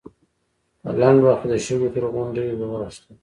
په 0.81 0.89
لنډ 1.01 1.19
وخت 1.23 1.41
کې 1.43 1.47
د 1.51 1.55
شګو 1.65 1.87
تر 1.93 2.03
غونډۍ 2.13 2.47
واوښتل. 2.55 3.11